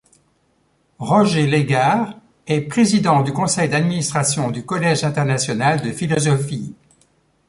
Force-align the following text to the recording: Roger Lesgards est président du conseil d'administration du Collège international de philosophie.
Roger 0.97 1.45
Lesgards 1.45 2.15
est 2.47 2.61
président 2.61 3.21
du 3.21 3.31
conseil 3.33 3.69
d'administration 3.69 4.49
du 4.49 4.65
Collège 4.65 5.03
international 5.03 5.79
de 5.79 5.91
philosophie. 5.91 6.73